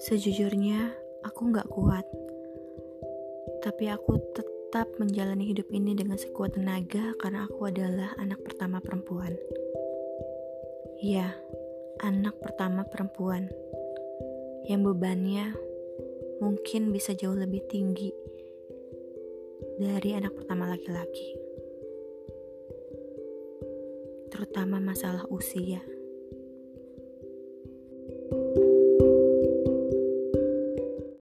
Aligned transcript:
Sejujurnya, 0.00 0.96
aku 1.28 1.52
gak 1.52 1.68
kuat. 1.68 2.08
Tapi 3.60 3.92
aku 3.92 4.16
tetap 4.32 4.88
menjalani 4.96 5.44
hidup 5.44 5.68
ini 5.68 5.92
dengan 5.92 6.16
sekuat 6.16 6.56
tenaga 6.56 7.12
karena 7.20 7.44
aku 7.44 7.68
adalah 7.68 8.16
anak 8.16 8.40
pertama 8.40 8.80
perempuan. 8.80 9.36
Ya, 11.04 11.36
anak 12.00 12.40
pertama 12.40 12.88
perempuan. 12.88 13.52
Yang 14.64 14.88
bebannya 14.88 15.52
mungkin 16.40 16.96
bisa 16.96 17.12
jauh 17.12 17.36
lebih 17.36 17.60
tinggi 17.68 18.08
dari 19.76 20.16
anak 20.16 20.32
pertama 20.32 20.64
laki-laki. 20.64 21.36
Terutama 24.32 24.80
masalah 24.80 25.28
usia. 25.28 25.99